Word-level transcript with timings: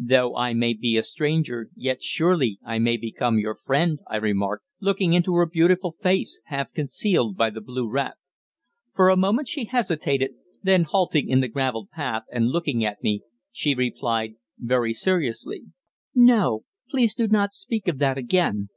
"Though 0.00 0.34
I 0.34 0.54
may 0.54 0.72
be 0.72 0.96
a 0.96 1.02
stranger, 1.02 1.68
yet, 1.76 2.02
surely, 2.02 2.58
I 2.64 2.78
may 2.78 2.96
become 2.96 3.38
your 3.38 3.54
friend," 3.54 3.98
I 4.08 4.16
remarked, 4.16 4.64
looking 4.80 5.12
into 5.12 5.34
her 5.34 5.44
beautiful 5.44 5.94
face, 6.00 6.40
half 6.46 6.72
concealed 6.72 7.36
by 7.36 7.50
the 7.50 7.60
blue 7.60 7.90
wrap. 7.90 8.16
For 8.94 9.10
a 9.10 9.16
moment 9.18 9.46
she 9.46 9.66
hesitated; 9.66 10.36
then, 10.62 10.84
halting 10.84 11.28
in 11.28 11.40
the 11.40 11.48
gravelled 11.48 11.90
path 11.90 12.22
and 12.32 12.46
looking 12.48 12.82
at 12.82 13.02
me, 13.02 13.24
she 13.52 13.74
replied 13.74 14.36
very 14.58 14.94
seriously 14.94 15.64
"No; 16.14 16.64
please 16.88 17.12
do 17.14 17.28
not 17.28 17.52
speak 17.52 17.86
of 17.86 17.98
that 17.98 18.16
again." 18.16 18.70